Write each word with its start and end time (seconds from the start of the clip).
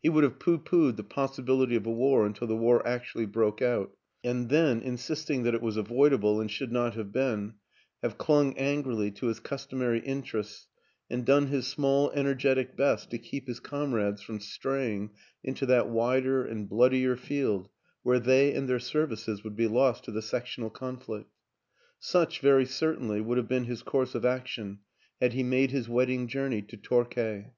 He 0.00 0.08
would 0.08 0.22
have 0.22 0.38
pooh 0.38 0.60
poohed 0.60 0.94
the 0.96 1.02
possibility 1.02 1.74
of 1.74 1.84
a 1.84 1.90
war 1.90 2.24
until 2.24 2.46
the 2.46 2.54
war 2.54 2.80
ac 2.86 3.06
tually 3.12 3.28
broke 3.32 3.60
out; 3.60 3.90
and 4.22 4.48
then, 4.50 4.80
insisting 4.80 5.42
that 5.42 5.52
it 5.52 5.60
was 5.60 5.76
avoidable 5.76 6.40
and 6.40 6.48
should 6.48 6.70
not 6.70 6.94
have 6.94 7.10
been, 7.10 7.54
have 8.00 8.16
clung 8.18 8.56
angrily 8.56 9.10
to 9.10 9.26
his 9.26 9.40
customary 9.40 9.98
interests 9.98 10.68
and 11.10 11.24
done 11.26 11.48
his 11.48 11.66
small 11.66 12.12
energetic 12.12 12.76
best 12.76 13.10
to 13.10 13.18
keep 13.18 13.48
his 13.48 13.58
comrades 13.58 14.22
from 14.22 14.38
straying 14.38 15.10
into 15.42 15.66
that 15.66 15.88
wider 15.88 16.44
and 16.46 16.68
bloodier 16.68 17.16
field 17.16 17.68
where 18.04 18.20
they 18.20 18.54
and 18.54 18.68
their 18.68 18.78
services 18.78 19.42
would 19.42 19.56
be 19.56 19.66
lost 19.66 20.04
to 20.04 20.12
the 20.12 20.22
sec 20.22 20.46
tional 20.46 20.72
conflict. 20.72 21.32
Such, 21.98 22.38
very 22.40 22.64
certainly, 22.64 23.20
would 23.20 23.38
have 23.38 23.48
been 23.48 23.64
his 23.64 23.82
course 23.82 24.14
of 24.14 24.24
action 24.24 24.82
had 25.20 25.32
he 25.32 25.42
made 25.42 25.72
his 25.72 25.88
wed 25.88 26.06
ding 26.06 26.28
journey 26.28 26.62
to 26.62 26.76
Torquay. 26.76 27.50